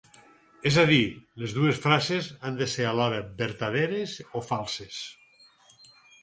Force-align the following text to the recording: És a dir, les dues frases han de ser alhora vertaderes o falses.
És 0.69 0.77
a 0.83 0.85
dir, 0.91 1.01
les 1.41 1.53
dues 1.57 1.81
frases 1.83 2.29
han 2.49 2.57
de 2.61 2.69
ser 2.77 2.87
alhora 2.93 3.19
vertaderes 3.43 4.17
o 4.41 4.45
falses. 4.49 4.99